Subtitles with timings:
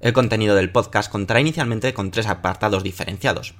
[0.00, 3.54] El contenido del podcast contará inicialmente con tres apartados diferenciados.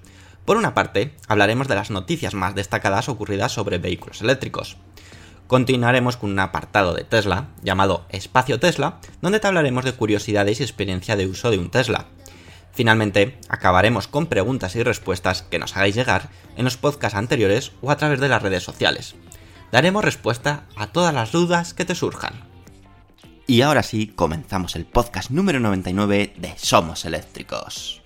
[0.46, 4.78] Por una parte, hablaremos de las noticias más destacadas ocurridas sobre vehículos eléctricos.
[5.46, 10.62] Continuaremos con un apartado de Tesla, llamado Espacio Tesla, donde te hablaremos de curiosidades y
[10.62, 12.06] experiencia de uso de un Tesla.
[12.72, 17.90] Finalmente, acabaremos con preguntas y respuestas que nos hagáis llegar en los podcasts anteriores o
[17.90, 19.14] a través de las redes sociales.
[19.72, 22.49] Daremos respuesta a todas las dudas que te surjan.
[23.50, 28.00] Y ahora sí, comenzamos el podcast número 99 de Somos Eléctricos.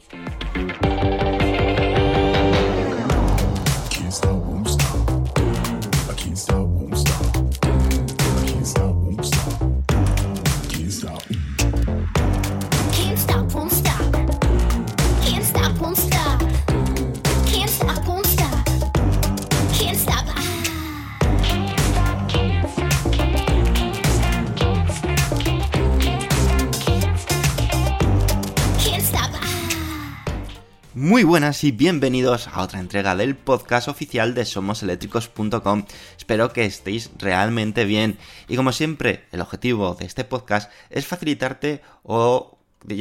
[31.05, 35.84] Muy buenas y bienvenidos a otra entrega del podcast oficial de somoseléctricos.com.
[36.16, 38.16] Espero que estéis realmente bien.
[38.48, 42.56] Y como siempre, el objetivo de este podcast es facilitarte o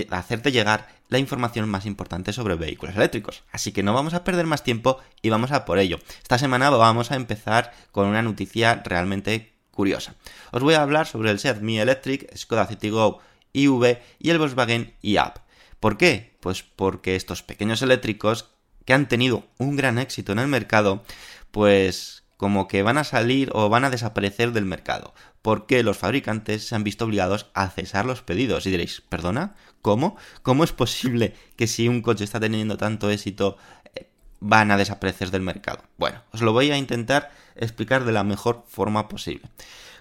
[0.10, 3.44] hacerte llegar la información más importante sobre vehículos eléctricos.
[3.54, 5.98] Así que no vamos a perder más tiempo y vamos a por ello.
[6.22, 10.16] Esta semana vamos a empezar con una noticia realmente curiosa.
[10.52, 13.22] Os voy a hablar sobre el Seat Mi Electric, Skoda Citigo
[13.54, 15.43] IV y el Volkswagen e-Up.
[15.84, 16.38] ¿Por qué?
[16.40, 18.52] Pues porque estos pequeños eléctricos
[18.86, 21.04] que han tenido un gran éxito en el mercado,
[21.52, 26.66] pues como que van a salir o van a desaparecer del mercado, porque los fabricantes
[26.66, 28.66] se han visto obligados a cesar los pedidos.
[28.66, 29.56] Y diréis, ¿perdona?
[29.82, 30.16] ¿Cómo?
[30.42, 33.58] ¿Cómo es posible que si un coche está teniendo tanto éxito
[33.94, 34.08] eh,
[34.40, 35.84] van a desaparecer del mercado?
[35.98, 39.50] Bueno, os lo voy a intentar explicar de la mejor forma posible.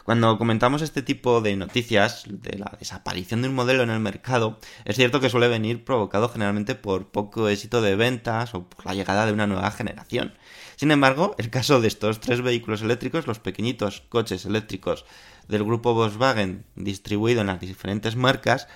[0.04, 4.58] Cuando comentamos este tipo de noticias de la desaparición de un modelo en el mercado,
[4.84, 8.94] es cierto que suele venir provocado generalmente por poco éxito de ventas o por la
[8.94, 10.34] llegada de una nueva generación.
[10.74, 15.04] Sin embargo, el caso de estos tres vehículos eléctricos, los pequeñitos coches eléctricos
[15.46, 18.66] del grupo Volkswagen distribuido en las diferentes marcas,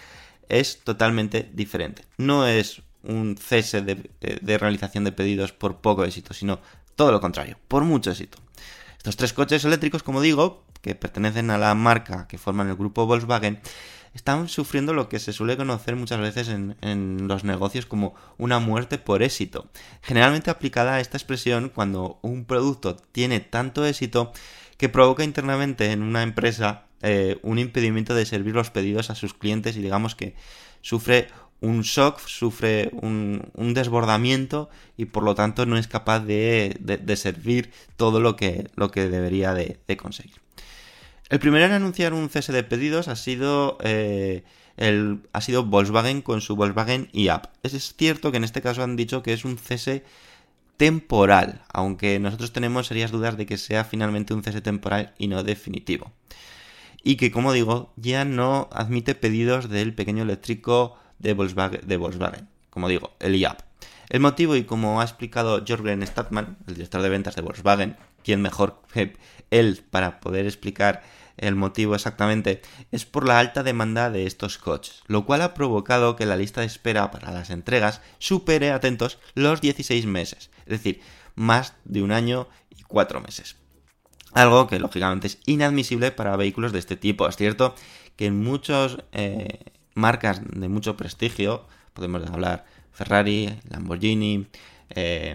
[0.48, 2.04] es totalmente diferente.
[2.18, 6.60] No es un cese de, de realización de pedidos por poco éxito, sino
[6.94, 8.38] todo lo contrario, por mucho éxito.
[9.06, 13.06] Estos tres coches eléctricos, como digo, que pertenecen a la marca que forman el grupo
[13.06, 13.60] Volkswagen,
[14.14, 18.58] están sufriendo lo que se suele conocer muchas veces en, en, los negocios como una
[18.58, 19.70] muerte por éxito.
[20.02, 24.32] Generalmente aplicada a esta expresión cuando un producto tiene tanto éxito
[24.76, 29.34] que provoca internamente en una empresa eh, un impedimento de servir los pedidos a sus
[29.34, 30.34] clientes y digamos que
[30.80, 31.28] sufre
[31.60, 37.16] un shock, sufre un, un, desbordamiento y por lo tanto no es capaz de, de,
[37.16, 40.36] servir todo lo que, lo que debería de, conseguir.
[41.28, 44.44] El primero en anunciar un cese de pedidos ha sido, eh,
[44.76, 47.48] el, ha sido Volkswagen con su Volkswagen e-Up.
[47.62, 50.04] Es cierto que en este caso han dicho que es un cese
[50.76, 55.42] temporal, aunque nosotros tenemos serias dudas de que sea finalmente un cese temporal y no
[55.42, 56.12] definitivo.
[57.02, 63.12] Y que, como digo, ya no admite pedidos del pequeño eléctrico de Volkswagen, como digo,
[63.20, 63.60] el IAP.
[64.08, 68.40] El motivo, y como ha explicado Jürgen Statman, el director de ventas de Volkswagen, quien
[68.40, 69.16] mejor que
[69.50, 71.02] él para poder explicar
[71.36, 72.62] el motivo exactamente,
[72.92, 76.60] es por la alta demanda de estos coches, lo cual ha provocado que la lista
[76.60, 81.00] de espera para las entregas supere, atentos, los 16 meses, es decir,
[81.34, 83.56] más de un año y cuatro meses.
[84.32, 87.26] Algo que lógicamente es inadmisible para vehículos de este tipo.
[87.26, 87.74] Es cierto
[88.16, 89.60] que en muchas eh,
[89.96, 94.46] marcas de mucho prestigio, podemos hablar Ferrari, Lamborghini,
[94.90, 95.34] eh,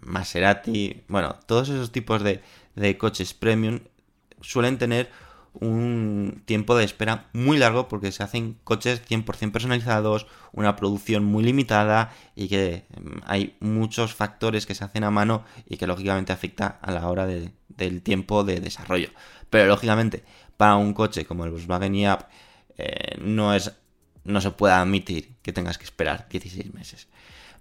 [0.00, 2.40] Maserati, bueno, todos esos tipos de,
[2.76, 3.80] de, coches premium
[4.40, 5.10] suelen tener
[5.52, 11.42] un tiempo de espera muy largo porque se hacen coches 100% personalizados, una producción muy
[11.42, 16.32] limitada y que mm, hay muchos factores que se hacen a mano y que lógicamente
[16.32, 19.10] afecta a la hora de- del tiempo de desarrollo.
[19.50, 20.22] Pero lógicamente
[20.56, 22.22] para un coche como el Volkswagen IAP
[22.78, 23.72] eh, no es
[24.28, 27.08] no se puede admitir que tengas que esperar 16 meses.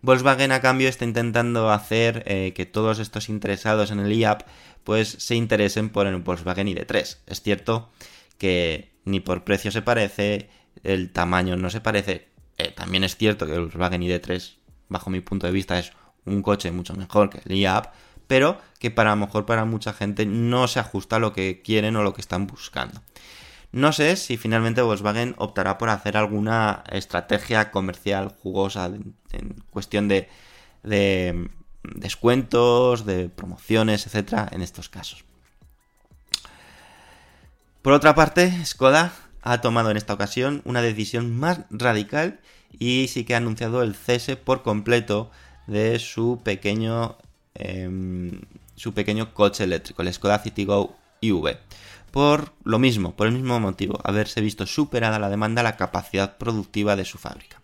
[0.02, 4.44] Volkswagen a cambio está intentando hacer eh, que todos estos interesados en el IAP
[4.84, 7.18] pues se interesen por el Volkswagen ID3.
[7.26, 7.90] Es cierto
[8.38, 10.50] que ni por precio se parece,
[10.84, 12.28] el tamaño no se parece.
[12.58, 14.56] Eh, también es cierto que el Volkswagen ID3,
[14.90, 15.94] bajo mi punto de vista, es
[16.26, 17.88] un coche mucho mejor que el IAP,
[18.28, 21.96] pero que para lo mejor para mucha gente no se ajusta a lo que quieren
[21.96, 23.02] o lo que están buscando.
[23.78, 30.30] No sé si finalmente Volkswagen optará por hacer alguna estrategia comercial jugosa en, cuestión de,
[30.82, 31.48] de
[31.84, 35.26] descuentos, de promociones, etcétera, en estos casos.
[37.84, 39.14] Por otra parte, Skoda
[39.44, 42.40] ha tomado en esta ocasión una decisión más radical
[42.80, 45.30] y sí que ha anunciado el cese por completo
[45.68, 47.20] de su pequeño
[47.54, 48.42] em,
[48.76, 51.58] su pequeño coche eléctrico, el Skoda Citigo IV.
[52.12, 56.96] Por lo mismo, por el mismo motivo, haberse visto superada la demanda, la capacidad productiva
[56.96, 57.62] de su fábrica.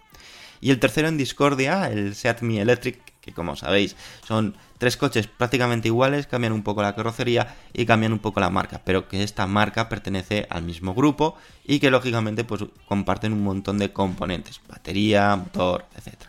[0.62, 3.96] Y el tercero en discordia, el Seat Mi Electric, que como sabéis
[4.28, 8.50] son tres coches prácticamente iguales, cambian un poco la carrocería y cambian un poco la
[8.50, 11.36] marca, pero que esta marca pertenece al mismo grupo
[11.66, 16.24] y que lógicamente pues comparten un montón de componentes, batería, motor, etc.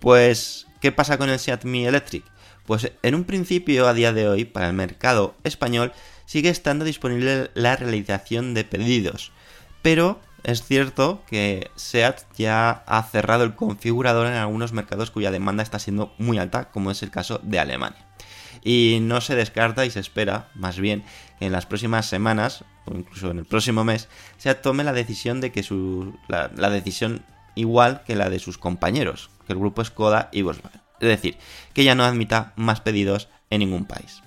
[0.00, 2.24] Pues, ¿qué pasa con el Seat Mi Electric?
[2.66, 5.92] Pues en un principio, a día de hoy, para el mercado español,
[6.28, 9.32] sigue estando disponible la realización de pedidos.
[9.80, 15.62] Pero es cierto que SEAT ya ha cerrado el configurador en algunos mercados cuya demanda
[15.62, 18.04] está siendo muy alta, como es el caso de Alemania.
[18.62, 21.02] Y no se descarta y se espera, más bien,
[21.38, 25.40] que en las próximas semanas, o incluso en el próximo mes, SEAT tome la decisión
[25.40, 26.14] de que su.
[26.28, 27.24] la, la decisión
[27.54, 30.82] igual que la de sus compañeros, que el grupo Skoda y Volkswagen.
[31.00, 31.38] Es decir,
[31.72, 34.22] que ya no admita más pedidos en ningún país.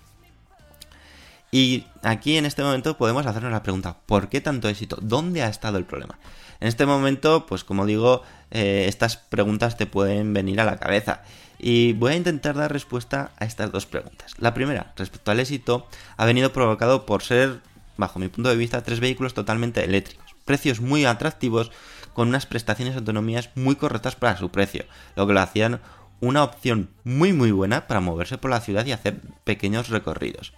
[1.51, 4.97] Y aquí en este momento podemos hacernos la pregunta, ¿por qué tanto éxito?
[5.01, 6.17] ¿Dónde ha estado el problema?
[6.61, 11.23] En este momento, pues como digo, eh, estas preguntas te pueden venir a la cabeza.
[11.59, 14.33] Y voy a intentar dar respuesta a estas dos preguntas.
[14.39, 15.87] La primera, respecto al éxito,
[16.17, 17.59] ha venido provocado por ser,
[17.97, 20.33] bajo mi punto de vista, tres vehículos totalmente eléctricos.
[20.45, 21.71] Precios muy atractivos,
[22.13, 25.81] con unas prestaciones y autonomías muy correctas para su precio, lo que lo hacían
[26.19, 30.53] una opción muy muy buena para moverse por la ciudad y hacer pequeños recorridos.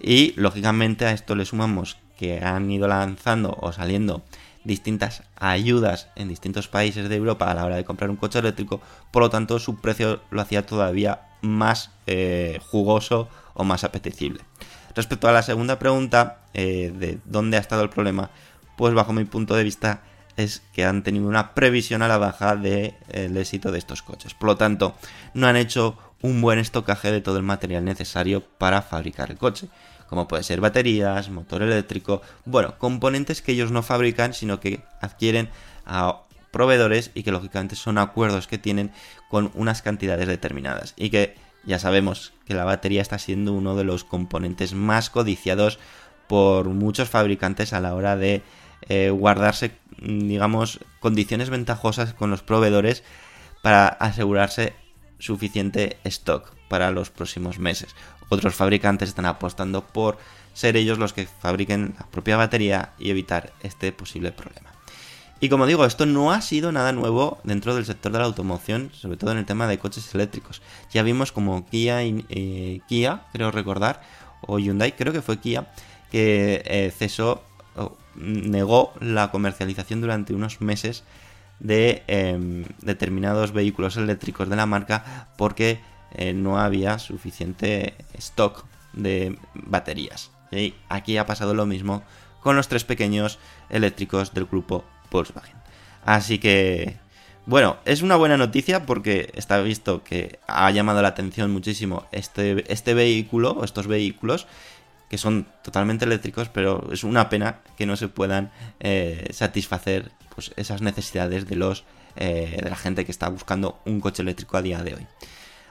[0.00, 4.22] Y lógicamente a esto le sumamos que han ido lanzando o saliendo
[4.64, 8.80] distintas ayudas en distintos países de Europa a la hora de comprar un coche eléctrico,
[9.10, 14.42] por lo tanto su precio lo hacía todavía más eh, jugoso o más apetecible.
[14.94, 18.30] Respecto a la segunda pregunta eh, de dónde ha estado el problema,
[18.76, 20.02] pues bajo mi punto de vista
[20.36, 24.34] es que han tenido una previsión a la baja del de, éxito de estos coches.
[24.34, 24.94] Por lo tanto,
[25.34, 29.68] no han hecho un buen estocaje de todo el material necesario para fabricar el coche,
[30.08, 35.50] como puede ser baterías, motor eléctrico, bueno, componentes que ellos no fabrican, sino que adquieren
[35.86, 38.90] a proveedores y que lógicamente son acuerdos que tienen
[39.28, 40.94] con unas cantidades determinadas.
[40.96, 45.78] Y que ya sabemos que la batería está siendo uno de los componentes más codiciados
[46.26, 48.42] por muchos fabricantes a la hora de
[48.88, 53.02] eh, guardarse, digamos, condiciones ventajosas con los proveedores
[53.62, 54.74] para asegurarse
[55.18, 57.94] suficiente stock para los próximos meses.
[58.28, 60.18] Otros fabricantes están apostando por
[60.54, 64.70] ser ellos los que fabriquen la propia batería y evitar este posible problema.
[65.40, 68.90] Y como digo, esto no ha sido nada nuevo dentro del sector de la automoción,
[68.92, 70.62] sobre todo en el tema de coches eléctricos.
[70.92, 74.02] Ya vimos como Kia, eh, Kia creo recordar,
[74.40, 75.70] o Hyundai, creo que fue Kia,
[76.10, 77.44] que eh, cesó,
[78.16, 81.04] negó la comercialización durante unos meses
[81.60, 85.80] de eh, determinados vehículos eléctricos de la marca porque
[86.12, 90.30] eh, no había suficiente stock de baterías.
[90.50, 92.02] Y aquí ha pasado lo mismo
[92.40, 93.38] con los tres pequeños
[93.68, 95.56] eléctricos del grupo Volkswagen.
[96.04, 96.96] Así que,
[97.44, 102.72] bueno, es una buena noticia porque está visto que ha llamado la atención muchísimo este,
[102.72, 104.46] este vehículo o estos vehículos
[105.08, 108.50] que son totalmente eléctricos, pero es una pena que no se puedan
[108.80, 111.84] eh, satisfacer pues, esas necesidades de los
[112.16, 115.06] eh, de la gente que está buscando un coche eléctrico a día de hoy.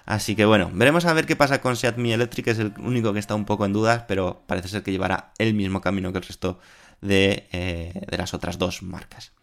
[0.05, 3.11] Así que bueno, veremos a ver qué pasa con Seat Mi Electric, es el único
[3.11, 6.19] que está un poco en dudas, pero parece ser que llevará el mismo camino que
[6.19, 6.59] el resto
[7.01, 9.33] de, eh, de las otras dos marcas.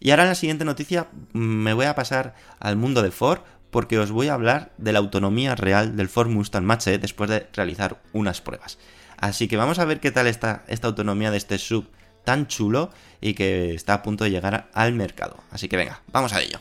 [0.00, 4.00] Y ahora en la siguiente noticia me voy a pasar al mundo de Ford porque
[4.00, 8.02] os voy a hablar de la autonomía real del Ford Mustang Mach-E después de realizar
[8.12, 8.78] unas pruebas.
[9.20, 11.86] Así que vamos a ver qué tal está esta autonomía de este sub
[12.24, 15.36] tan chulo y que está a punto de llegar al mercado.
[15.50, 16.58] Así que venga, vamos a ello.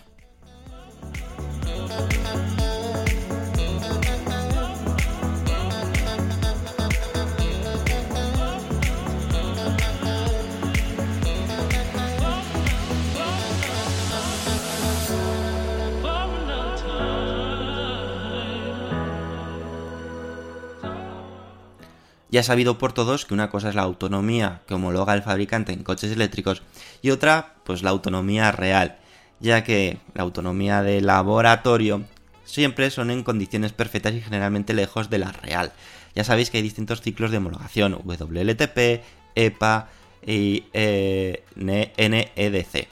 [22.31, 25.83] Ya sabido por todos que una cosa es la autonomía que homologa el fabricante en
[25.83, 26.61] coches eléctricos
[27.01, 28.97] y otra, pues la autonomía real,
[29.39, 32.03] ya que la autonomía de laboratorio
[32.45, 35.71] siempre son en condiciones perfectas y generalmente lejos de la real.
[36.15, 39.01] Ya sabéis que hay distintos ciclos de homologación, WLTP,
[39.35, 39.89] EPA
[40.25, 42.87] y eh, NEDC.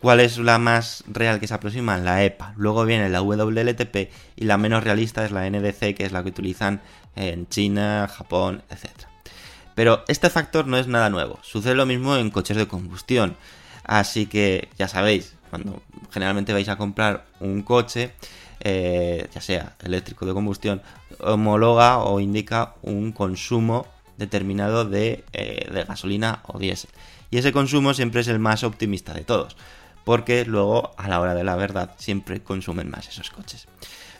[0.00, 1.96] ¿Cuál es la más real que se aproxima?
[1.96, 2.52] La EPA.
[2.56, 6.28] Luego viene la WLTP y la menos realista es la NDC, que es la que
[6.28, 6.82] utilizan
[7.16, 8.90] en China, Japón, etc.
[9.74, 11.38] Pero este factor no es nada nuevo.
[11.42, 13.36] Sucede lo mismo en coches de combustión.
[13.84, 18.12] Así que ya sabéis, cuando generalmente vais a comprar un coche,
[18.60, 20.82] eh, ya sea eléctrico de combustión,
[21.20, 26.90] homologa o indica un consumo determinado de, eh, de gasolina o diésel.
[27.30, 29.56] Y ese consumo siempre es el más optimista de todos
[30.04, 33.66] porque luego a la hora de la verdad siempre consumen más esos coches.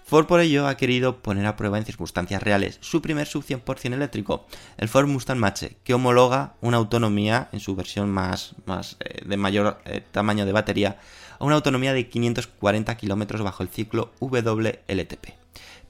[0.06, 3.94] Ford por ello ha querido poner a prueba en circunstancias reales su primer sub 100%
[3.94, 4.46] eléctrico,
[4.76, 9.36] el Ford Mustang Mach-E, que homologa una autonomía en su versión más, más eh, de
[9.38, 10.98] mayor eh, tamaño de batería
[11.38, 15.28] a una autonomía de 540 km bajo el ciclo WLTP.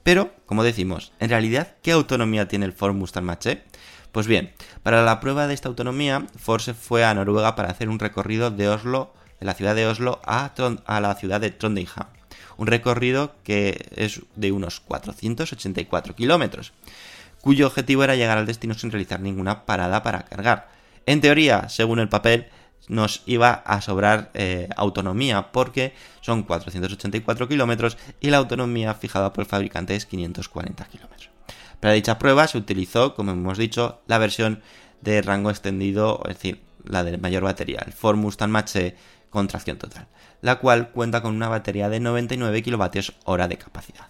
[0.01, 3.63] Pero, como decimos, en realidad, ¿qué autonomía tiene el Ford Mustang Mach-E?
[4.13, 7.89] Pues bien, para la prueba de esta autonomía, Ford se fue a Noruega para hacer
[7.89, 10.53] un recorrido de Oslo de la ciudad de Oslo a,
[10.85, 11.87] a la ciudad de Trondheim.
[12.57, 16.73] Un recorrido que es de unos 484 kilómetros,
[17.41, 20.69] cuyo objetivo era llegar al destino sin realizar ninguna parada para cargar.
[21.05, 22.47] En teoría, según el papel,
[22.87, 29.43] nos iba a sobrar eh, autonomía porque son 484 kilómetros y la autonomía fijada por
[29.43, 31.29] el fabricante es 540 kilómetros.
[31.79, 34.61] Para dicha prueba se utilizó, como hemos dicho, la versión
[35.01, 38.51] de rango extendido, es decir, la de mayor batería, el Ford Mustang
[39.35, 40.07] con tracción total,
[40.41, 44.07] la cual cuenta con una batería de 99 kWh de capacidad.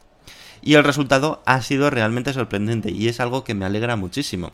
[0.61, 4.51] Y el resultado ha sido realmente sorprendente y es algo que me alegra muchísimo.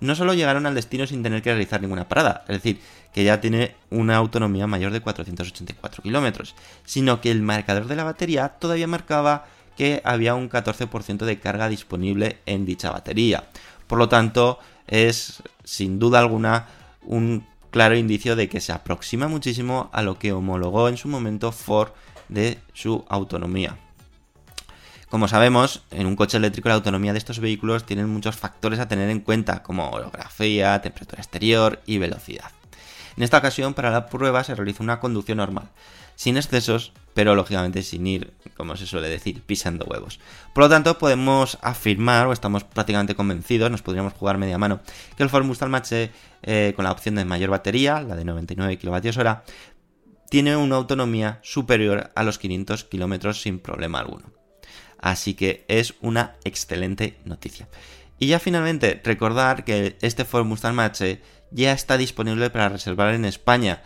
[0.00, 2.80] No solo llegaron al destino sin tener que realizar ninguna parada, es decir,
[3.14, 6.54] que ya tiene una autonomía mayor de 484 kilómetros,
[6.84, 11.68] sino que el marcador de la batería todavía marcaba que había un 14% de carga
[11.68, 13.44] disponible en dicha batería.
[13.86, 16.66] Por lo tanto, es sin duda alguna
[17.02, 21.50] un claro indicio de que se aproxima muchísimo a lo que homologó en su momento
[21.50, 21.90] Ford
[22.28, 23.76] de su autonomía.
[25.10, 28.86] Como sabemos, en un coche eléctrico la autonomía de estos vehículos tiene muchos factores a
[28.86, 32.52] tener en cuenta, como orografía, temperatura exterior y velocidad.
[33.16, 35.68] En esta ocasión, para la prueba se realiza una conducción normal,
[36.14, 40.20] sin excesos, pero lógicamente sin ir, como se suele decir, pisando huevos.
[40.52, 44.80] Por lo tanto, podemos afirmar, o estamos prácticamente convencidos, nos podríamos jugar media mano,
[45.16, 46.10] que el Ford Mustang Mach-E,
[46.42, 49.42] eh, con la opción de mayor batería, la de 99 kWh,
[50.28, 54.32] tiene una autonomía superior a los 500 km sin problema alguno.
[54.98, 57.68] Así que es una excelente noticia.
[58.18, 63.24] Y ya finalmente, recordar que este Ford Mustang Mach-E ya está disponible para reservar en
[63.24, 63.82] España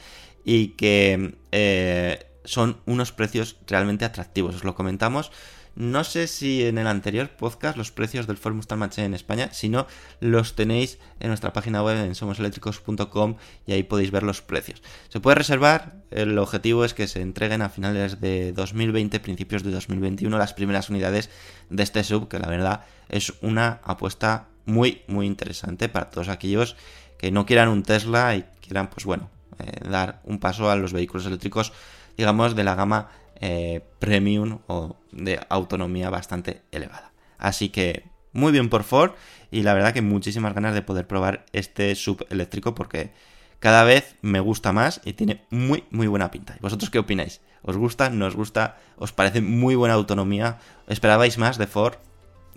[0.49, 4.55] y que eh, son unos precios realmente atractivos.
[4.55, 5.31] Os lo comentamos.
[5.77, 9.51] No sé si en el anterior podcast los precios del Ford Mustang Mach-E en España,
[9.53, 9.87] si no,
[10.21, 13.37] los tenéis en nuestra página web en somoseléctricos.com
[13.67, 14.83] y ahí podéis ver los precios.
[15.11, 19.71] Se puede reservar, el objetivo es que se entreguen a finales de 2020, principios de
[19.71, 21.29] 2021, las primeras unidades
[21.69, 26.75] de este sub, que la verdad es una apuesta muy, muy interesante para todos aquellos
[27.19, 29.29] que no quieran un Tesla y quieran, pues bueno,
[29.59, 31.73] eh, dar un paso a los vehículos eléctricos,
[32.17, 33.11] digamos, de la gama
[33.41, 37.13] eh, premium o de autonomía bastante elevada.
[37.39, 39.13] Así que muy bien por Ford
[39.51, 43.13] y la verdad que muchísimas ganas de poder probar este sub eléctrico porque
[43.61, 46.57] cada vez me gusta más y tiene muy muy buena pinta.
[46.59, 47.41] ¿Y vosotros qué opináis?
[47.63, 48.11] ¿Os gusta?
[48.11, 48.79] ¿No os gusta?
[48.97, 50.59] ¿Os parece muy buena autonomía?
[50.87, 51.97] ¿Esperabais más de Ford?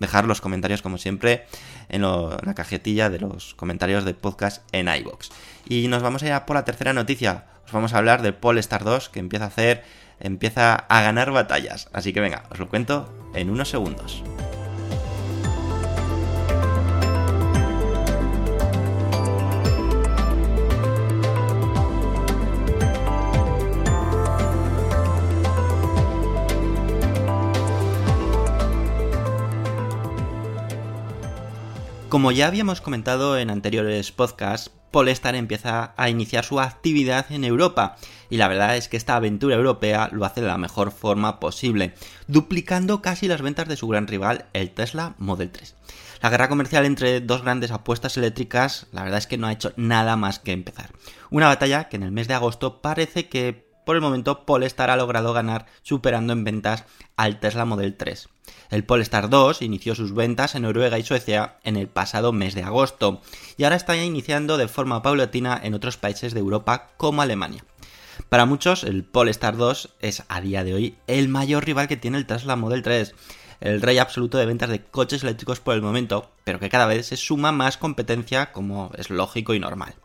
[0.01, 1.45] Dejar los comentarios como siempre
[1.87, 5.29] en, la cajetilla de los comentarios de podcast en iBox.
[5.69, 7.45] Y nos vamos a ir a por la tercera noticia.
[7.65, 9.83] Os vamos a hablar del Polestar 2 que empieza a hacer,
[10.19, 11.87] empieza a ganar batallas.
[11.93, 14.23] Así que venga, os lo cuento en unos segundos.
[32.21, 37.97] Como ya habíamos comentado en anteriores podcasts, Polestar empieza a iniciar su actividad en Europa.
[38.29, 41.95] Y la verdad es que esta aventura europea lo hace de la mejor forma posible,
[42.27, 45.73] duplicando casi las ventas de su gran rival, el Tesla Model 3.
[46.21, 49.73] La guerra comercial entre dos grandes apuestas eléctricas, la verdad es que no ha hecho
[49.75, 50.91] nada más que empezar.
[51.31, 54.95] Una batalla que en el mes de agosto parece que por el momento Polestar ha
[54.95, 56.85] logrado ganar superando en ventas
[57.17, 58.29] al Tesla Model 3.
[58.69, 62.63] El Polestar 2 inició sus ventas en Noruega y Suecia en el pasado mes de
[62.63, 63.21] agosto
[63.57, 67.65] y ahora está iniciando de forma paulatina en otros países de Europa como Alemania.
[68.29, 72.17] Para muchos, el Polestar 2 es a día de hoy el mayor rival que tiene
[72.17, 73.13] el Tesla Model 3,
[73.61, 77.07] el rey absoluto de ventas de coches eléctricos por el momento, pero que cada vez
[77.07, 79.95] se suma más competencia como es lógico y normal.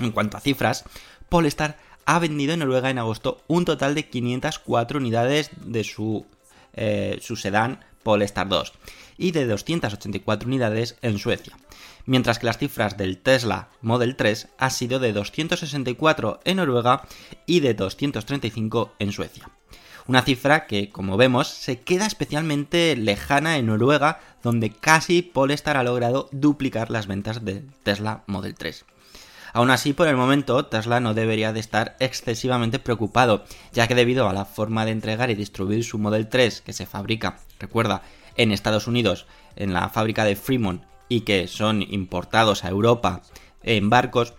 [0.00, 0.84] En cuanto a cifras,
[1.28, 6.26] Polestar ha vendido en Noruega en agosto un total de 504 unidades de su,
[6.74, 8.72] eh, sedán Polestar 2
[9.16, 11.56] y de 284 unidades en Suecia,
[12.06, 17.02] mientras que las cifras del Tesla Model 3 ha sido de 264 en Noruega
[17.46, 19.50] y de 235 en Suecia.
[20.06, 25.82] Una cifra que, como vemos, se queda especialmente lejana en Noruega, donde casi Polestar ha
[25.82, 28.84] logrado duplicar las ventas del Tesla Model 3.
[29.54, 34.28] Aún así, por el momento, Tesla no debería de estar excesivamente preocupado, ya que debido
[34.28, 38.02] a la forma de entregar y distribuir su Model 3 que se fabrica, recuerda,
[38.34, 43.22] en Estados Unidos, en la fábrica de Fremont, y que son importados a Europa
[43.62, 44.34] en barcos,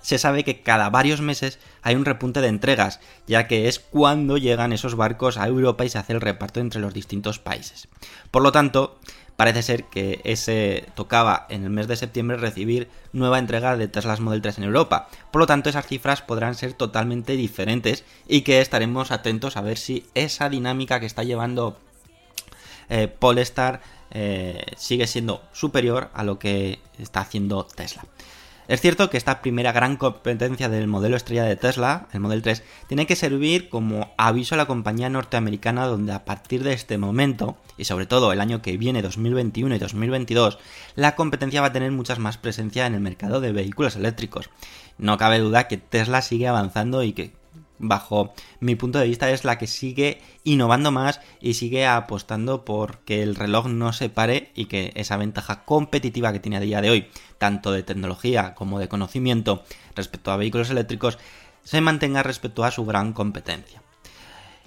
[0.00, 4.38] se sabe que cada varios meses hay un repunte de entregas, ya que es cuando
[4.38, 7.88] llegan esos barcos a Europa y se hace el reparto entre los distintos países.
[8.30, 8.98] Por lo tanto,
[9.38, 14.18] parece ser que ese tocaba en el mes de septiembre recibir nueva entrega de Teslas
[14.18, 15.08] Model 3 en Europa.
[15.30, 19.78] Por lo tanto, esas cifras podrán ser totalmente diferentes y que estaremos atentos a ver
[19.78, 21.78] si esa dinámica que está llevando
[22.88, 23.80] eh, Polestar
[24.10, 28.06] eh, sigue siendo superior a lo que está haciendo Tesla.
[28.68, 32.62] Es cierto que esta primera gran competencia del modelo estrella de Tesla, el Model 3,
[32.86, 37.56] tiene que servir como aviso a la compañía norteamericana donde a partir de este momento,
[37.78, 40.58] y sobre todo el año que viene, 2021 y 2022,
[40.96, 44.50] la competencia va a tener muchas más presencia en el mercado de vehículos eléctricos.
[44.98, 47.32] No cabe duda que Tesla sigue avanzando y que
[47.78, 52.98] bajo mi punto de vista es la que sigue innovando más y sigue apostando por
[52.98, 56.80] que el reloj no se pare y que esa ventaja competitiva que tiene a día
[56.80, 59.64] de hoy, tanto de tecnología como de conocimiento
[59.94, 61.18] respecto a vehículos eléctricos,
[61.64, 63.82] se mantenga respecto a su gran competencia.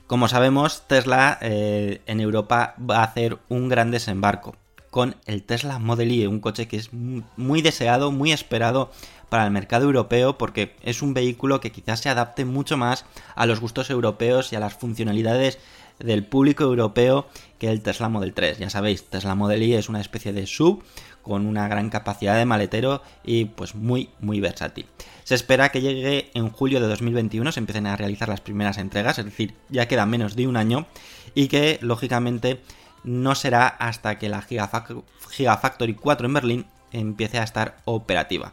[0.08, 4.56] Como sabemos, Tesla eh, en Europa va a hacer un gran desembarco
[4.90, 8.92] con el Tesla Model Y, un coche que es muy deseado, muy esperado
[9.32, 13.46] para el mercado europeo porque es un vehículo que quizás se adapte mucho más a
[13.46, 15.58] los gustos europeos y a las funcionalidades
[16.00, 18.58] del público europeo que el Tesla Model 3.
[18.58, 20.84] Ya sabéis, Tesla Model Y es una especie de sub
[21.22, 24.88] con una gran capacidad de maletero y pues muy muy versátil.
[25.24, 29.18] Se espera que llegue en julio de 2021, se empiecen a realizar las primeras entregas,
[29.18, 30.88] es decir, ya queda menos de un año
[31.36, 32.60] y que lógicamente
[33.06, 38.52] no será hasta que la Gigafactory 4 en Berlín empiece a estar operativa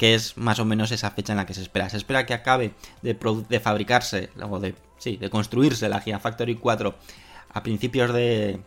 [0.00, 1.90] que es más o menos esa fecha en la que se espera.
[1.90, 6.94] Se espera que acabe de, fabricarse, o de, sí, de construirse la Gigafactory 4
[7.52, 8.60] a principios de,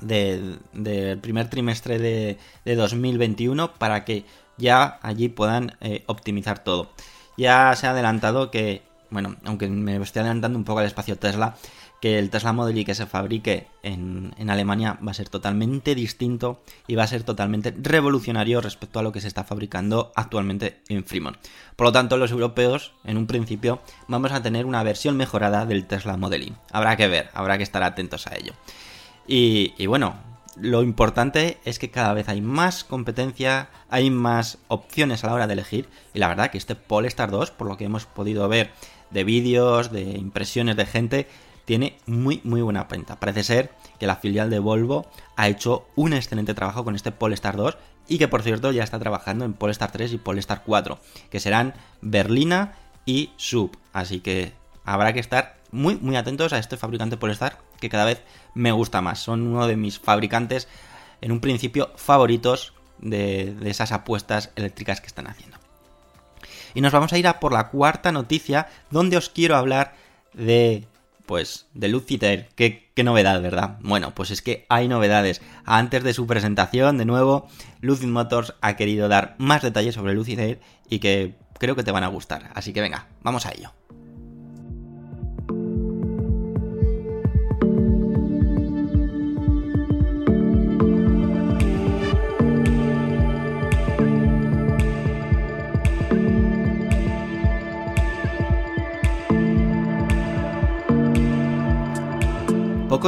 [0.00, 4.24] del primer trimestre de, 2021 para que
[4.56, 6.90] ya allí puedan eh, optimizar todo.
[7.36, 11.54] Ya se ha adelantado que, bueno, aunque me estoy adelantando un poco al espacio Tesla,
[12.00, 16.60] que el Tesla Model Y que se fabrique en, Alemania va a ser totalmente distinto
[16.86, 21.04] y va a ser totalmente revolucionario respecto a lo que se está fabricando actualmente en
[21.04, 21.36] Fremont.
[21.76, 25.86] Por lo tanto, los europeos, en un principio, vamos a tener una versión mejorada del
[25.86, 26.52] Tesla Model Y.
[26.72, 28.52] Habrá que ver, habrá que estar atentos a ello.
[29.26, 30.16] Y, y bueno,
[30.56, 35.46] lo importante es que cada vez hay más competencia, hay más opciones a la hora
[35.46, 35.88] de elegir.
[36.14, 38.70] Y la verdad que este Polestar 2, por lo que hemos podido ver
[39.10, 41.28] de vídeos, de impresiones de gente,
[41.68, 43.20] tiene muy muy buena pinta.
[43.20, 47.56] Parece ser que la filial de Volvo ha hecho un excelente trabajo con este Polestar
[47.56, 47.76] 2
[48.08, 51.74] y que por cierto ya está trabajando en Polestar 3 y Polestar 4, que serán
[52.00, 52.72] berlina
[53.04, 53.76] y sub.
[53.92, 54.54] Así que
[54.86, 58.22] habrá que estar muy muy atentos a este fabricante Polestar que cada vez
[58.54, 59.18] me gusta más.
[59.18, 60.68] Son uno de mis fabricantes
[61.20, 65.58] en un principio favoritos de, de esas apuestas eléctricas que están haciendo.
[66.72, 69.92] Y nos vamos a ir a por la cuarta noticia donde os quiero hablar
[70.32, 70.88] de
[71.28, 73.76] pues de Lucid Air, ¿Qué, qué, novedad, ¿verdad?
[73.82, 75.42] Bueno, pues es que hay novedades.
[75.66, 77.48] Antes de su presentación, de nuevo,
[77.82, 81.92] Lucid Motors ha querido dar más detalles sobre Lucid Air y que creo que te
[81.92, 82.50] van a gustar.
[82.54, 83.74] Así que venga, vamos a ello.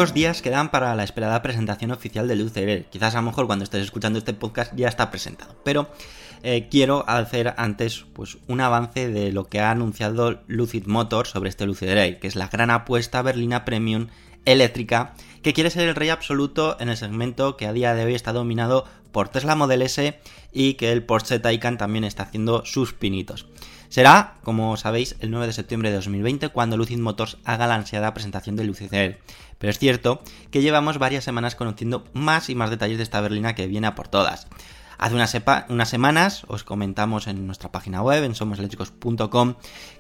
[0.01, 2.89] Pocos días quedan para la esperada presentación oficial del UCL.
[2.89, 5.57] Quizás a lo mejor cuando estés escuchando este podcast ya está presentado.
[5.63, 5.91] Pero
[6.43, 11.51] eh, quiero hacer antes pues, un avance de lo que ha anunciado Lucid Motors sobre
[11.51, 14.07] este Lucid que es la gran apuesta berlina premium
[14.47, 18.15] eléctrica que quiere ser el rey absoluto en el segmento que a día de hoy
[18.15, 20.19] está dominado por Tesla Model S
[20.51, 23.45] y que el Porsche Taycan también está haciendo sus pinitos.
[23.91, 28.15] Será, como sabéis, el 9 de septiembre de 2020 cuando Lucid Motors haga la ansiada
[28.15, 29.19] presentación del Lucid Air.
[29.59, 30.23] Pero es cierto
[30.53, 33.97] que llevamos varias semanas conociendo más y más detalles de esta berlina que viene a
[33.97, 34.47] por todas.
[34.97, 35.37] Hace unas,
[35.71, 39.55] unas, semanas os comentamos en nuestra página web, en somoseléctricos.com,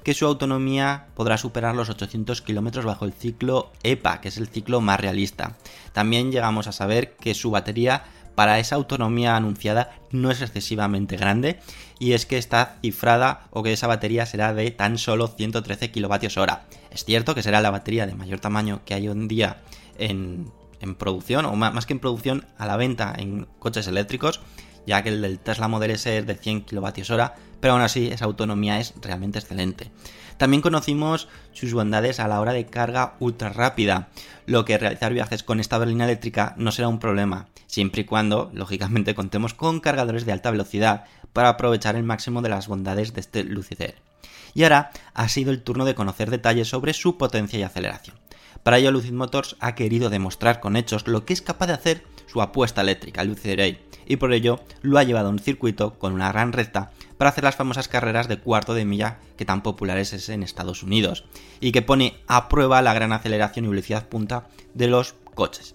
[0.05, 4.47] que su autonomía podrá superar los 800 kilómetros bajo el ciclo EPA, que es el
[4.47, 5.57] ciclo más realista.
[5.93, 11.61] También llegamos a saber que su batería para esa autonomía anunciada no es excesivamente grande
[11.99, 16.53] y es que está cifrada o que esa batería será de tan solo 113 kWh.
[16.91, 19.63] Es cierto que será la batería de mayor tamaño que hay hoy en día
[19.99, 24.41] en, en producción o más que en producción a la venta en coches eléctricos
[24.87, 28.25] ya que el del Tesla Model S es de 100 kWh, pero aún así esa
[28.25, 29.91] autonomía es realmente excelente.
[30.37, 34.09] También conocimos sus bondades a la hora de carga ultra rápida,
[34.47, 38.51] lo que realizar viajes con esta berlina eléctrica no será un problema, siempre y cuando,
[38.55, 43.21] lógicamente, contemos con cargadores de alta velocidad para aprovechar el máximo de las bondades de
[43.21, 43.97] este Lucifer.
[44.55, 48.17] Y ahora ha sido el turno de conocer detalles sobre su potencia y aceleración.
[48.63, 52.05] Para ello, Lucid Motors ha querido demostrar con hechos lo que es capaz de hacer
[52.27, 56.13] su apuesta eléctrica, Lucid Air, y por ello lo ha llevado a un circuito con
[56.13, 56.91] una gran recta
[57.21, 60.83] para hacer las famosas carreras de cuarto de milla que tan populares es en Estados
[60.83, 61.27] Unidos,
[61.61, 65.75] y que pone a prueba la gran aceleración y velocidad punta de los coches.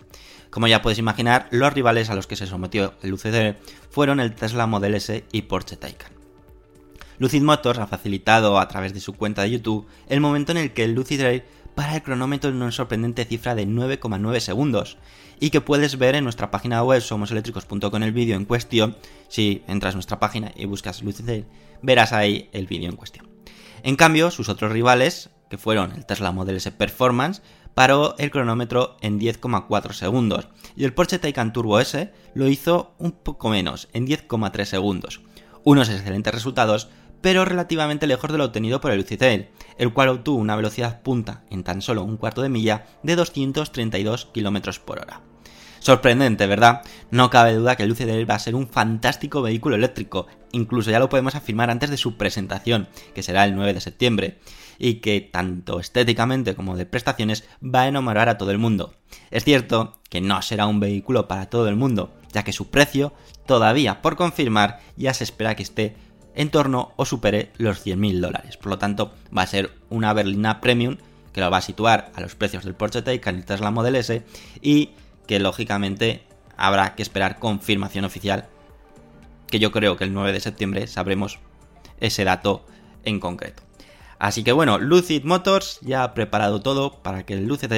[0.49, 3.53] Como ya puedes imaginar, los rivales a los que se sometió el Lucid
[3.91, 6.12] fueron el Tesla Model S y Porsche Taycan.
[7.19, 10.73] Lucid Motors ha facilitado a través de su cuenta de YouTube el momento en el
[10.73, 14.97] que el Lucid Air para el cronómetro en una sorprendente cifra de 9,9 segundos
[15.39, 18.97] y que puedes ver en nuestra página web somoseléctricos.com el vídeo en cuestión.
[19.27, 21.43] Si entras a nuestra página y buscas Lucid
[21.81, 23.27] verás ahí el vídeo en cuestión.
[23.83, 27.41] En cambio, sus otros rivales, que fueron el Tesla Model S Performance,
[27.75, 33.11] paró el cronómetro en 10,4 segundos y el Porsche Taycan Turbo S lo hizo un
[33.11, 35.21] poco menos, en 10,3 segundos.
[35.63, 36.89] Unos excelentes resultados
[37.25, 41.41] pero relativamente lejos de lo obtenido por el Lucitel, el cual obtuvo una velocidad punta
[41.49, 45.21] en tan solo un cuarto de milla de 232 km por hora.
[45.79, 46.83] Sorprendente, ¿verdad?
[47.09, 50.99] No cabe duda que el Lucid va a ser un fantástico vehículo eléctrico, incluso ya
[50.99, 54.38] lo podemos afirmar antes de su presentación, que será el 9 de septiembre,
[54.77, 58.93] y que tanto estéticamente como de prestaciones va a enamorar a todo el mundo.
[59.31, 63.15] Es cierto que no será un vehículo para todo el mundo, ya que su precio,
[63.47, 65.95] todavía por confirmar, ya se espera que esté
[66.35, 68.57] en torno o supere los 100.000 dólares.
[68.57, 70.97] Por lo tanto, va a ser una berlina premium
[71.33, 74.23] que lo va a situar a los precios del Porsche Taycan y Tesla Model S
[74.61, 74.91] y
[75.27, 76.23] que lógicamente
[76.55, 78.47] habrá que esperar confirmación oficial
[79.47, 81.39] que yo creo que el 9 de septiembre sabremos
[81.99, 82.65] ese dato
[83.03, 83.63] en concreto.
[84.19, 87.71] Así que bueno, Lucid Motors ya ha preparado todo para que el Lucid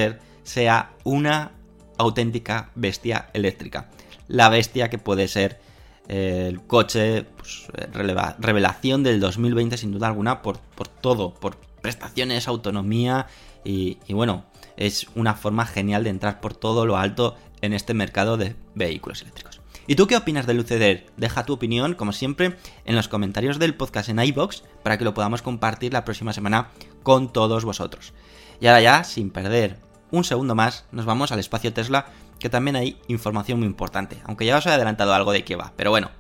[0.44, 1.52] sea una
[1.98, 3.90] auténtica bestia eléctrica.
[4.28, 5.60] La bestia que puede ser
[6.08, 7.26] el coche,
[7.72, 13.28] pues, revelación del 2020 sin duda alguna por, por todo, por prestaciones, autonomía
[13.64, 14.46] y, bueno,
[14.78, 19.22] es una forma genial de entrar por todo lo alto en este mercado de vehículos
[19.22, 19.60] eléctricos.
[19.88, 21.10] ¿Y tú qué opinas del UCD?
[21.18, 25.14] Deja tu opinión, como siempre, en los comentarios del podcast en iBox para que lo
[25.14, 26.70] podamos compartir la próxima semana
[27.04, 28.14] con todos vosotros.
[28.60, 29.80] Y ahora ya, sin perder
[30.12, 32.06] un segundo más, nos vamos al espacio Tesla
[32.40, 35.74] que también hay información muy importante, aunque ya os he adelantado algo de qué va,
[35.76, 36.12] pero bueno,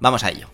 [0.00, 0.48] vamos a ello.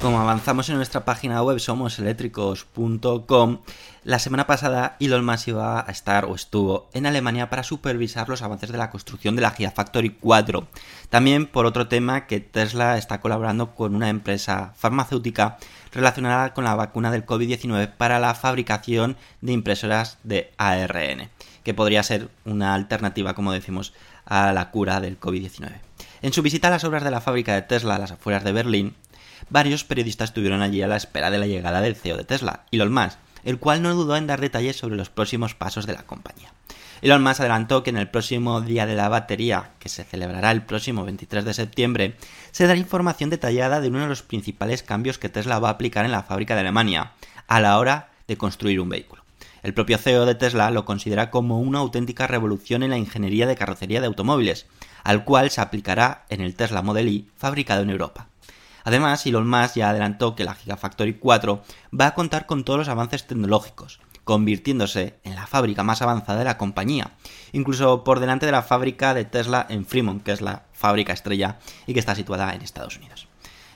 [0.00, 3.58] Como avanzamos en nuestra página web somoseléctricos.com,
[4.04, 8.40] la semana pasada Elon Musk iba a estar o estuvo en Alemania para supervisar los
[8.40, 10.66] avances de la construcción de la Gigafactory 4.
[11.10, 15.58] También por otro tema que Tesla está colaborando con una empresa farmacéutica
[15.92, 21.28] relacionada con la vacuna del COVID-19 para la fabricación de impresoras de ARN,
[21.62, 23.92] que podría ser una alternativa, como decimos,
[24.24, 25.72] a la cura del COVID-19.
[26.22, 28.52] En su visita a las obras de la fábrica de Tesla a las afueras de
[28.52, 28.94] Berlín,
[29.48, 32.92] varios periodistas estuvieron allí a la espera de la llegada del CEO de Tesla, Elon
[32.92, 36.52] Musk, el cual no dudó en dar detalles sobre los próximos pasos de la compañía.
[37.02, 40.62] Elon Musk adelantó que en el próximo Día de la Batería, que se celebrará el
[40.62, 42.16] próximo 23 de septiembre,
[42.50, 46.04] se dará información detallada de uno de los principales cambios que Tesla va a aplicar
[46.04, 47.12] en la fábrica de Alemania
[47.48, 49.24] a la hora de construir un vehículo.
[49.62, 53.56] El propio CEO de Tesla lo considera como una auténtica revolución en la ingeniería de
[53.56, 54.66] carrocería de automóviles,
[55.04, 58.28] al cual se aplicará en el Tesla Model Y fabricado en Europa.
[58.84, 61.62] Además, Elon Musk ya adelantó que la Gigafactory 4
[61.98, 66.44] va a contar con todos los avances tecnológicos, convirtiéndose en la fábrica más avanzada de
[66.44, 67.12] la compañía,
[67.52, 71.58] incluso por delante de la fábrica de Tesla en Fremont, que es la fábrica estrella
[71.86, 73.28] y que está situada en Estados Unidos.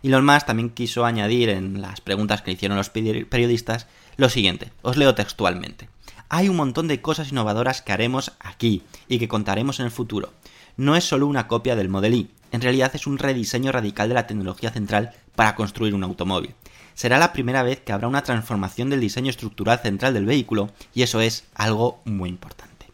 [0.03, 3.87] Elon Musk también quiso añadir en las preguntas que le hicieron los periodistas
[4.17, 5.89] lo siguiente, os leo textualmente.
[6.29, 10.33] Hay un montón de cosas innovadoras que haremos aquí y que contaremos en el futuro.
[10.77, 14.15] No es solo una copia del Model Y, en realidad es un rediseño radical de
[14.15, 16.55] la tecnología central para construir un automóvil.
[16.95, 21.03] Será la primera vez que habrá una transformación del diseño estructural central del vehículo y
[21.03, 22.87] eso es algo muy importante.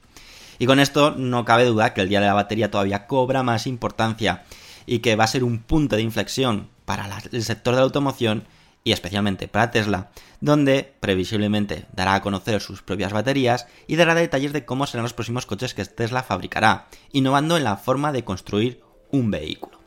[0.58, 3.66] Y con esto no cabe duda que el día de la batería todavía cobra más
[3.66, 4.44] importancia
[4.86, 8.44] y que va a ser un punto de inflexión para el sector de la automoción
[8.82, 10.08] y especialmente para Tesla,
[10.40, 15.12] donde previsiblemente dará a conocer sus propias baterías y dará detalles de cómo serán los
[15.12, 19.80] próximos coches que Tesla fabricará, innovando en la forma de construir un vehículo.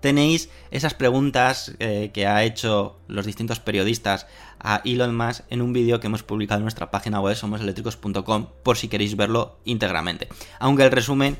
[0.00, 4.26] Tenéis esas preguntas eh, que ha hecho los distintos periodistas
[4.60, 8.76] a Elon Musk en un vídeo que hemos publicado en nuestra página web somoseléctricos.com por
[8.76, 10.28] si queréis verlo íntegramente.
[10.58, 11.38] Aunque el resumen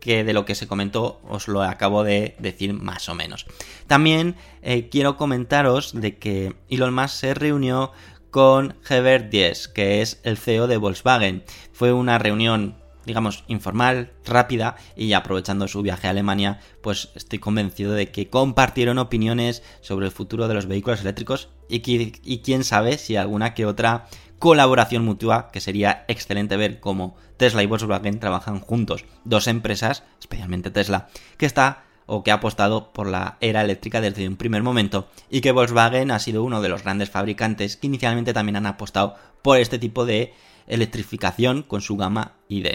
[0.00, 3.44] que de lo que se comentó os lo acabo de decir más o menos.
[3.86, 7.92] También eh, quiero comentaros de que Elon Musk se reunió
[8.30, 11.44] con Herbert Diess, que es el CEO de Volkswagen.
[11.72, 17.92] Fue una reunión digamos, informal, rápida, y aprovechando su viaje a Alemania, pues estoy convencido
[17.94, 21.80] de que compartieron opiniones sobre el futuro de los vehículos eléctricos y,
[22.22, 24.06] y quién sabe si alguna que otra
[24.38, 30.70] colaboración mutua, que sería excelente ver cómo Tesla y Volkswagen trabajan juntos, dos empresas, especialmente
[30.70, 35.08] Tesla, que está o que ha apostado por la era eléctrica desde un primer momento
[35.30, 39.16] y que Volkswagen ha sido uno de los grandes fabricantes que inicialmente también han apostado
[39.42, 40.32] por este tipo de
[40.66, 42.66] electrificación con su gama ID.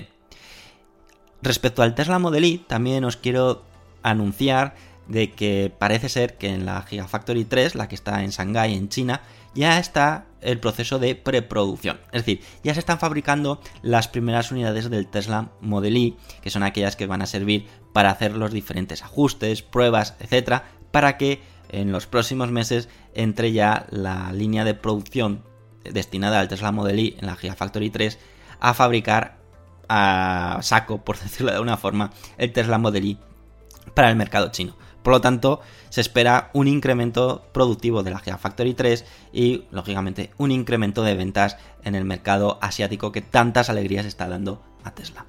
[1.42, 3.64] Respecto al Tesla Model Y, también os quiero
[4.04, 4.76] anunciar
[5.08, 8.90] de que parece ser que en la Gigafactory 3, la que está en Shanghái, en
[8.90, 9.22] China,
[9.54, 12.00] ya está el proceso de preproducción.
[12.12, 16.64] Es decir, ya se están fabricando las primeras unidades del Tesla Model Y, que son
[16.64, 21.92] aquellas que van a servir para hacer los diferentes ajustes, pruebas, etcétera, para que en
[21.92, 25.44] los próximos meses entre ya la línea de producción
[25.84, 28.20] destinada al Tesla Model Y en la Gigafactory 3
[28.60, 29.41] a fabricar
[29.94, 33.18] a saco, por decirlo de alguna forma, el Tesla Model Y
[33.94, 34.78] para el mercado chino.
[35.04, 40.52] Por lo tanto, se espera un incremento productivo de la Gigafactory 3 y, lógicamente, un
[40.52, 45.26] incremento de ventas en el mercado asiático que tantas alegrías está dando a Tesla.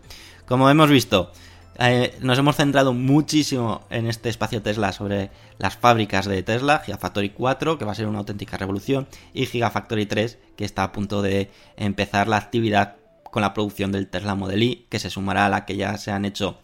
[0.47, 1.33] Como hemos visto,
[1.79, 7.31] eh, nos hemos centrado muchísimo en este espacio Tesla sobre las fábricas de Tesla, Gigafactory
[7.31, 11.23] 4, que va a ser una auténtica revolución, y Gigafactory 3, que está a punto
[11.23, 12.97] de empezar la actividad
[13.33, 16.13] con la producción del Tesla Model Y, que se sumará a la que ya se
[16.13, 16.61] han hecho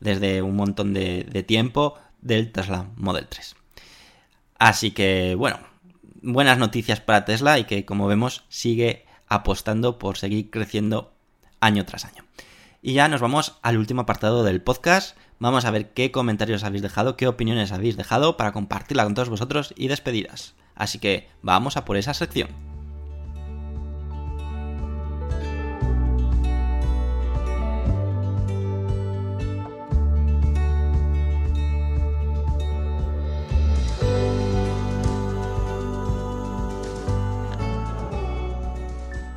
[0.00, 3.54] desde un montón de, de tiempo del Tesla Model 3.
[4.58, 5.58] Así que, bueno,
[6.22, 11.12] buenas noticias para Tesla y que, como vemos, sigue apostando por seguir creciendo
[11.60, 12.24] año tras año.
[12.80, 15.18] Y ya nos vamos al último apartado del podcast.
[15.38, 19.28] Vamos a ver qué comentarios habéis dejado, qué opiniones habéis dejado para compartirla con todos
[19.28, 20.54] vosotros y despedidas.
[20.74, 22.75] Así que vamos a por esa sección.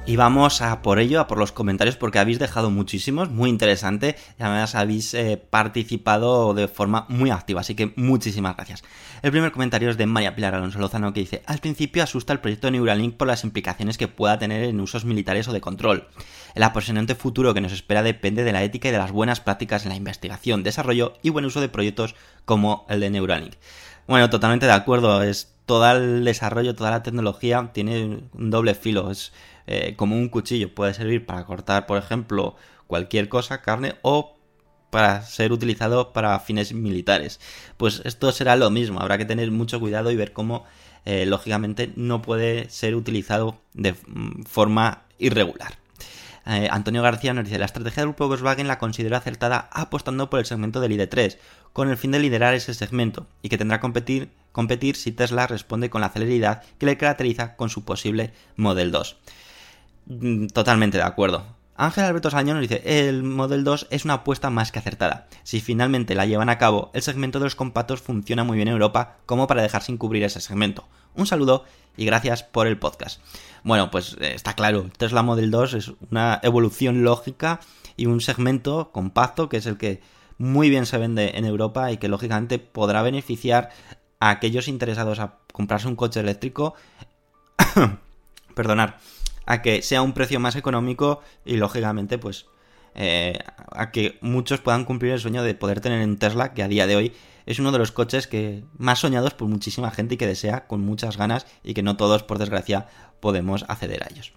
[0.09, 4.15] Y vamos a por ello, a por los comentarios, porque habéis dejado muchísimos, muy interesante,
[4.39, 8.83] y además habéis eh, participado de forma muy activa, así que muchísimas gracias.
[9.21, 12.39] El primer comentario es de María Pilar Alonso Lozano, que dice, al principio asusta el
[12.39, 16.07] proyecto Neuralink por las implicaciones que pueda tener en usos militares o de control.
[16.55, 19.83] El apasionante futuro que nos espera depende de la ética y de las buenas prácticas
[19.83, 23.53] en la investigación, desarrollo y buen uso de proyectos como el de Neuralink.
[24.07, 29.11] Bueno, totalmente de acuerdo, es todo el desarrollo, toda la tecnología tiene un doble filo,
[29.11, 29.31] es
[29.71, 30.73] eh, como un cuchillo.
[30.73, 32.55] Puede servir para cortar, por ejemplo,
[32.87, 34.35] cualquier cosa, carne, o
[34.89, 37.39] para ser utilizado para fines militares.
[37.77, 40.65] Pues esto será lo mismo, habrá que tener mucho cuidado y ver cómo,
[41.05, 45.77] eh, lógicamente, no puede ser utilizado de mm, forma irregular.
[46.47, 50.39] Eh, Antonio García nos dice, la estrategia del grupo Volkswagen la considero acertada apostando por
[50.39, 51.37] el segmento del ID3,
[51.73, 55.45] con el fin de liderar ese segmento, y que tendrá que competir, competir si Tesla
[55.45, 59.17] responde con la celeridad que le caracteriza con su posible Model 2.
[60.09, 61.43] Mm, totalmente de acuerdo.
[61.75, 65.27] Ángel Alberto Sañón nos dice, el Model 2 es una apuesta más que acertada.
[65.43, 68.73] Si finalmente la llevan a cabo, el segmento de los compactos funciona muy bien en
[68.73, 70.85] Europa como para dejar sin cubrir ese segmento.
[71.15, 71.63] Un saludo
[71.95, 73.21] y gracias por el podcast.
[73.63, 77.61] Bueno, pues eh, está claro, Tesla Model 2 es una evolución lógica
[77.95, 80.01] y un segmento compacto que es el que
[80.37, 83.69] muy bien se vende en Europa y que lógicamente podrá beneficiar
[84.19, 86.75] a aquellos interesados a comprarse un coche eléctrico,
[88.55, 88.97] perdonar,
[89.49, 92.45] a que sea un precio más económico y lógicamente pues
[92.93, 93.39] eh,
[93.71, 96.85] a que muchos puedan cumplir el sueño de poder tener un Tesla que a día
[96.85, 97.13] de hoy
[97.47, 100.81] es uno de los coches que más soñados por muchísima gente y que desea con
[100.81, 102.87] muchas ganas y que no todos por desgracia
[103.19, 104.33] podemos acceder a ellos.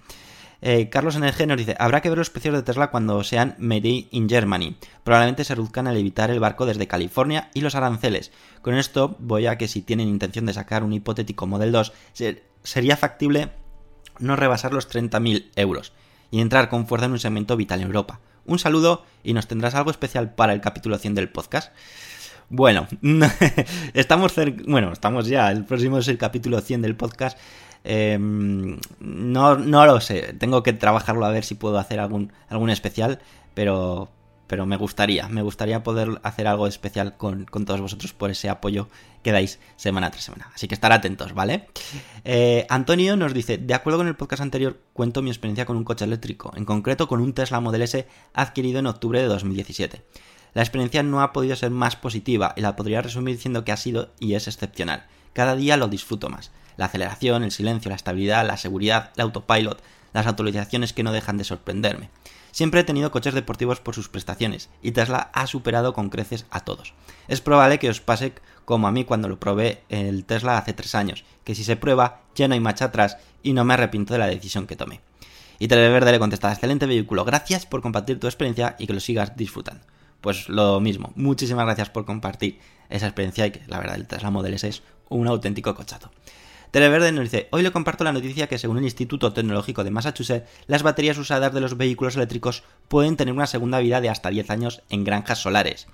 [0.63, 4.09] Eh, Carlos NG nos dice, habrá que ver los precios de Tesla cuando sean made
[4.13, 4.77] in Germany.
[5.05, 8.33] Probablemente se reduzcan al evitar el barco desde California y los aranceles.
[8.63, 11.93] Con esto voy a que si tienen intención de sacar un hipotético Model 2,
[12.63, 13.51] sería factible
[14.19, 15.93] no rebasar los 30.000 euros
[16.31, 18.21] y entrar con fuerza en un segmento vital en Europa.
[18.47, 21.73] Un saludo y nos tendrás algo especial para el capítulo 100 del podcast.
[22.49, 22.87] Bueno,
[23.95, 24.35] estamos
[24.67, 27.39] bueno, estamos ya, el próximo es el capítulo 100 del podcast.
[27.85, 32.71] Em, no, no lo sé, tengo que trabajarlo a ver si puedo hacer algún, algún
[32.71, 33.21] especial,
[33.55, 34.11] pero,
[34.53, 38.87] pero me gustaría, me gustaría poder hacer algo especial con, todos vosotros por ese apoyo
[39.23, 40.51] que dais semana tras semana.
[40.55, 41.69] Así que estar atentos, ¿vale?
[42.25, 45.85] Eh, Antonio nos dice, de acuerdo con el podcast anterior, cuento mi experiencia con un
[45.85, 50.05] coche eléctrico, en concreto con un Tesla Model S adquirido en octubre de 2017.
[50.53, 53.79] La experiencia no ha podido ser más positiva y la podría resumir diciendo que ha
[53.79, 55.07] sido y es excepcional.
[55.33, 56.51] Cada día lo disfruto más.
[56.77, 61.39] La aceleración, el silencio, la estabilidad, la seguridad, el autopilot, las actualizaciones que no dejan
[61.39, 62.11] de sorprenderme.
[62.53, 66.61] Siempre he tenido coches deportivos por sus prestaciones y Tesla ha superado con creces a
[66.61, 66.93] todos.
[67.27, 68.35] Es probable que os pase
[68.67, 72.21] como a mí cuando lo probé el Tesla hace tres años, que si se prueba
[72.35, 75.01] ya no hay marcha atrás y no me arrepiento de la decisión que tomé.
[75.59, 79.35] Y Televerde le contesta, excelente vehículo, gracias por compartir tu experiencia y que lo sigas
[79.35, 79.85] disfrutando.
[80.21, 82.61] Pues lo mismo, muchísimas gracias por compartir
[82.91, 86.11] esa experiencia y que la verdad el Tesla Model S es un auténtico cochazo.
[86.73, 90.49] Televerde nos dice, hoy le comparto la noticia que según el Instituto Tecnológico de Massachusetts,
[90.67, 94.49] las baterías usadas de los vehículos eléctricos pueden tener una segunda vida de hasta 10
[94.49, 95.87] años en granjas solares,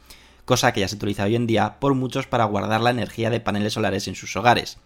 [0.44, 3.40] cosa que ya se utiliza hoy en día por muchos para guardar la energía de
[3.40, 4.78] paneles solares en sus hogares.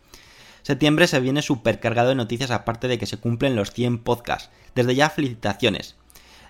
[0.63, 1.43] Septiembre se viene
[1.79, 4.49] cargado de noticias aparte de que se cumplen los 100 podcasts.
[4.75, 5.97] Desde ya felicitaciones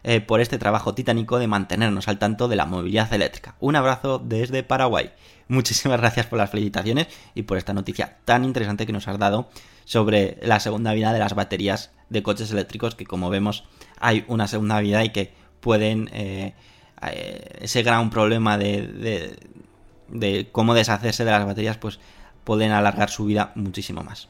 [0.05, 3.57] eh, por este trabajo titánico de mantenernos al tanto de la movilidad eléctrica.
[3.61, 5.13] Un abrazo desde Paraguay.
[5.49, 9.49] Muchísimas gracias por las felicitaciones y por esta noticia tan interesante que nos has dado
[9.85, 13.65] sobre la segunda vida de las baterías de coches eléctricos, que como vemos
[14.01, 16.09] hay una segunda vida y que pueden...
[16.13, 16.55] Eh,
[17.11, 19.37] eh, ese gran problema de,
[20.09, 21.99] de cómo deshacerse de las baterías, pues
[22.45, 24.29] pueden alargar su vida muchísimo más.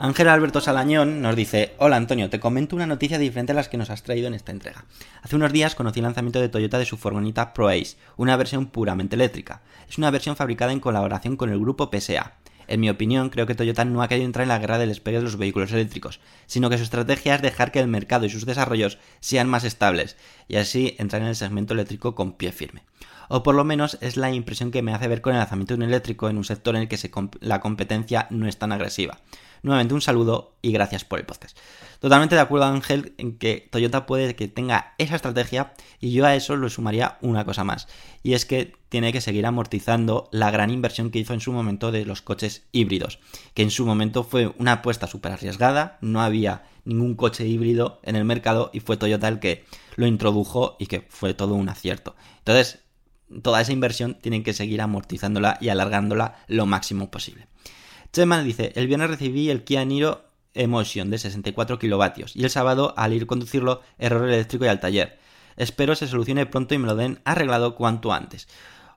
[0.00, 3.76] Ángel Alberto Salañón nos dice, hola Antonio, te comento una noticia diferente a las que
[3.78, 4.84] nos has traído en esta entrega.
[5.22, 8.66] Hace unos días conocí el lanzamiento de Toyota de su furgoneta Pro Ace, una versión
[8.66, 9.60] puramente eléctrica.
[9.88, 12.34] Es una versión fabricada en colaboración con el grupo PSA.
[12.68, 15.16] En mi opinión, creo que Toyota no ha querido entrar en la guerra del despegue
[15.16, 18.46] de los vehículos eléctricos, sino que su estrategia es dejar que el mercado y sus
[18.46, 22.84] desarrollos sean más estables, y así entrar en el segmento eléctrico con pie firme
[23.28, 25.84] o por lo menos es la impresión que me hace ver con el lanzamiento de
[25.84, 26.98] un eléctrico en un sector en el que
[27.40, 29.18] la competencia no es tan agresiva.
[29.62, 31.58] Nuevamente un saludo y gracias por el podcast.
[32.00, 36.36] Totalmente de acuerdo Ángel en que Toyota puede que tenga esa estrategia y yo a
[36.36, 37.88] eso le sumaría una cosa más
[38.22, 41.90] y es que tiene que seguir amortizando la gran inversión que hizo en su momento
[41.90, 43.18] de los coches híbridos,
[43.54, 48.16] que en su momento fue una apuesta súper arriesgada, no había ningún coche híbrido en
[48.16, 49.64] el mercado y fue Toyota el que
[49.96, 52.14] lo introdujo y que fue todo un acierto.
[52.38, 52.80] Entonces,
[53.42, 57.48] toda esa inversión tienen que seguir amortizándola y alargándola lo máximo posible.
[58.12, 62.94] Chema dice, el viernes recibí el Kia Niro Emotion de 64 kilovatios y el sábado
[62.96, 65.18] al ir conducirlo error eléctrico y al taller.
[65.56, 68.48] Espero se solucione pronto y me lo den arreglado cuanto antes.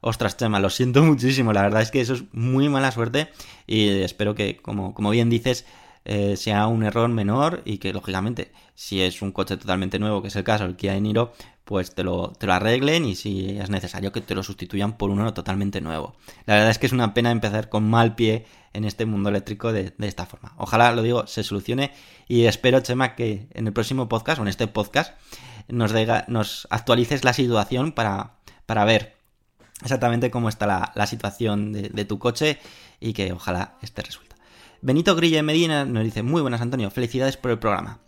[0.02, 1.54] Ostras, Chema, lo siento muchísimo.
[1.54, 3.30] La verdad es que eso es muy mala suerte
[3.68, 5.66] y espero que, como, como bien dices,
[6.06, 10.30] eh, sea un error menor y que, lógicamente, si es un coche totalmente nuevo, que
[10.30, 13.70] es el caso del Kia Niro, pues te lo, te lo arreglen y si es
[13.70, 16.16] necesario que te lo sustituyan por uno totalmente nuevo.
[16.46, 19.72] La verdad es que es una pena empezar con mal pie en este mundo eléctrico
[19.72, 20.54] de, esta forma.
[20.58, 21.92] Ojalá, lo digo, se solucione
[22.28, 25.14] y espero, Chema, que en el próximo podcast o en este podcast
[25.68, 25.94] nos,
[26.28, 28.34] nos actualices la situación para,
[28.66, 29.18] para ver
[29.82, 32.60] exactamente cómo está la, situación de, de, tu coche
[33.00, 34.31] y que ojalá esté resuelta.
[34.84, 38.00] Benito Grille Medina nos dice, muy buenas Antonio, felicidades por el programa.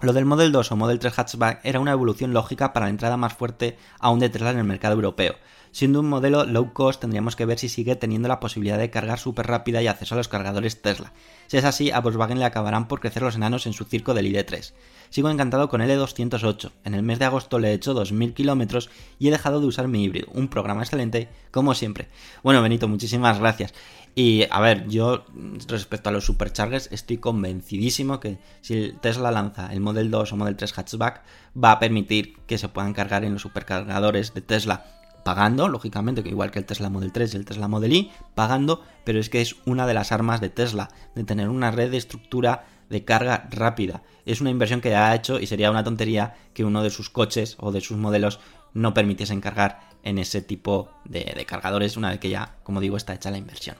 [0.00, 3.18] Lo del Model 2 o Model 3 hatchback era una evolución lógica para la entrada
[3.18, 5.34] más fuerte aún de Tesla en el mercado europeo.
[5.72, 9.18] Siendo un modelo low cost tendríamos que ver si sigue teniendo la posibilidad de cargar
[9.18, 11.12] súper rápida y acceso a los cargadores Tesla.
[11.48, 14.24] Si es así, a Volkswagen le acabarán por crecer los enanos en su circo del
[14.32, 14.72] ID3.
[15.10, 16.72] Sigo encantado con L208.
[16.84, 18.88] En el mes de agosto le he hecho 2.000 kilómetros
[19.18, 20.28] y he dejado de usar mi híbrido.
[20.32, 22.08] Un programa excelente, como siempre.
[22.42, 23.74] Bueno, Benito, muchísimas gracias.
[24.18, 25.26] Y a ver, yo
[25.68, 30.56] respecto a los superchargers estoy convencidísimo que si Tesla lanza el Model 2 o Model
[30.56, 31.22] 3 hatchback
[31.62, 34.86] va a permitir que se puedan cargar en los supercargadores de Tesla
[35.22, 38.82] pagando, lógicamente, que igual que el Tesla Model 3 y el Tesla Model Y, pagando,
[39.04, 41.98] pero es que es una de las armas de Tesla, de tener una red de
[41.98, 44.02] estructura de carga rápida.
[44.24, 47.10] Es una inversión que ya ha hecho y sería una tontería que uno de sus
[47.10, 48.40] coches o de sus modelos
[48.72, 52.96] no permitiesen cargar en ese tipo de, de cargadores una vez que ya, como digo,
[52.96, 53.76] está hecha la inversión.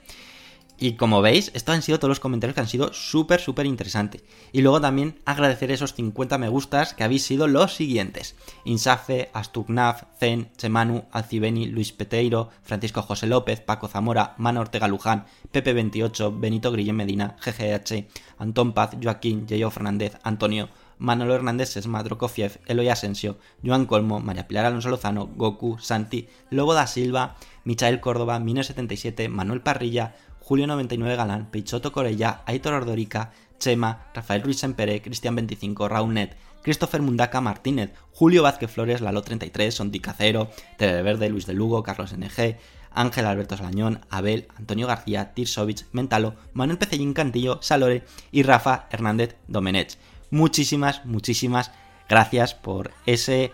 [0.79, 4.23] Y como veis, estos han sido todos los comentarios que han sido súper, súper interesantes.
[4.51, 8.35] Y luego también agradecer esos 50 me gustas que habéis sido los siguientes.
[8.63, 15.25] Insafe, Astugnaf, Zen, Chemanu, Alcibeni, Luis Peteiro, Francisco José López, Paco Zamora, Mano Ortega Luján,
[15.51, 18.07] Pepe28, Benito Grillén Medina, GGH,
[18.37, 20.69] Antón Paz, Joaquín, Yeyo Fernández, Antonio,
[20.99, 26.73] Manolo Hernández Sesma, Drokofiev, Eloy Asensio, Joan Colmo, María Pilar Alonso Lozano, Goku, Santi, Lobo
[26.73, 30.15] da Silva, Michael Córdoba, Mino77, Manuel Parrilla,
[30.47, 37.91] Julio99 Galán, Peichoto Corella, Aitor Ordorica, Chema, Rafael Ruiz Sempere, Cristian25, Raunet, Christopher Mundaca Martínez,
[38.13, 42.57] Julio Vázquez Flores, Lalo33, Sonti Cacero, Verde, Luis de Lugo, Carlos NG,
[42.91, 49.35] Ángel Alberto Salañón, Abel, Antonio García, Tirsovich, Mentalo, Manuel Pecellín Cantillo, Salore y Rafa Hernández
[49.47, 49.97] Domenech.
[50.31, 51.71] Muchísimas, muchísimas
[52.07, 53.51] gracias por ese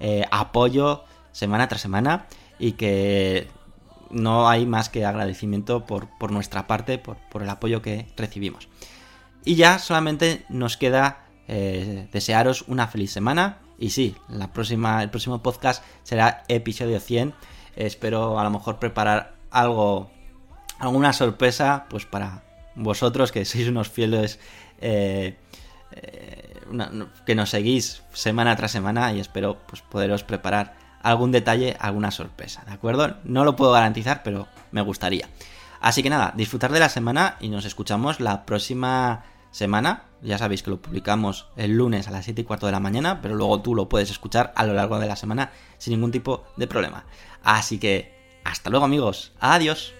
[0.00, 2.26] eh, apoyo semana tras semana
[2.58, 3.48] y que
[4.10, 8.68] no hay más que agradecimiento por, por nuestra parte, por, por, el apoyo que recibimos.
[9.44, 13.58] Y ya solamente nos queda eh, desearos una feliz semana.
[13.78, 17.34] Y sí, la próxima, el próximo podcast será episodio 100.
[17.76, 20.10] espero a lo mejor preparar algo,
[20.78, 22.42] alguna sorpresa, pues para
[22.74, 24.38] vosotros que sois unos fieles
[24.80, 25.36] eh,
[25.92, 26.54] eh,
[27.26, 30.77] que nos seguís semana tras semana y espero pues poderos preparar
[31.08, 33.16] algún detalle, alguna sorpresa, ¿de acuerdo?
[33.24, 35.28] No lo puedo garantizar, pero me gustaría.
[35.80, 40.04] Así que nada, disfrutar de la semana y nos escuchamos la próxima semana.
[40.22, 43.20] Ya sabéis que lo publicamos el lunes a las 7 y cuarto de la mañana,
[43.22, 46.44] pero luego tú lo puedes escuchar a lo largo de la semana sin ningún tipo
[46.56, 47.04] de problema.
[47.42, 49.32] Así que, hasta luego amigos.
[49.38, 49.94] Adiós.